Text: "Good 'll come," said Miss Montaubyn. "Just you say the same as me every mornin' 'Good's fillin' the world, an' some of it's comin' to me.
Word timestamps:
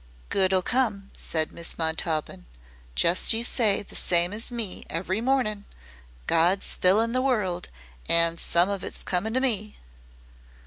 "Good 0.29 0.51
'll 0.51 0.63
come," 0.63 1.11
said 1.13 1.51
Miss 1.51 1.77
Montaubyn. 1.77 2.47
"Just 2.95 3.33
you 3.33 3.43
say 3.43 3.83
the 3.83 3.93
same 3.95 4.33
as 4.33 4.49
me 4.51 4.83
every 4.89 5.21
mornin' 5.21 5.65
'Good's 6.25 6.73
fillin' 6.73 7.11
the 7.11 7.21
world, 7.21 7.67
an' 8.09 8.39
some 8.39 8.67
of 8.67 8.83
it's 8.83 9.03
comin' 9.03 9.35
to 9.35 9.39
me. 9.39 9.77